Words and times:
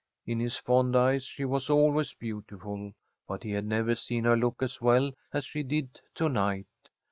In 0.25 0.39
his 0.39 0.57
fond 0.57 0.95
eyes 0.95 1.25
she 1.25 1.45
was 1.45 1.69
always 1.69 2.15
beautiful, 2.15 2.93
but 3.27 3.43
he 3.43 3.51
had 3.51 3.65
never 3.67 3.93
seen 3.93 4.23
her 4.23 4.35
look 4.35 4.63
as 4.63 4.81
well 4.81 5.11
as 5.31 5.45
she 5.45 5.61
did 5.61 6.01
to 6.15 6.27
night. 6.27 6.65